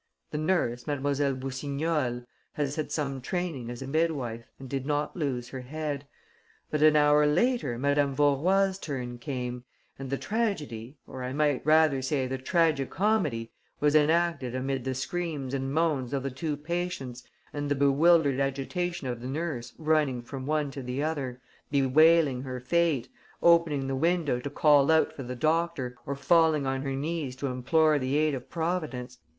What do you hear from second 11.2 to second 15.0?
I might rather say the tragi comedy, was enacted amid the